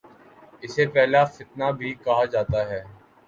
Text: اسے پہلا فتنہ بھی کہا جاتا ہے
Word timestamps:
اسے 0.63 0.85
پہلا 0.93 1.23
فتنہ 1.35 1.67
بھی 1.77 1.93
کہا 2.03 2.25
جاتا 2.33 2.59
ہے 2.69 2.81